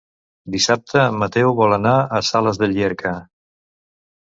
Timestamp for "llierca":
2.75-3.15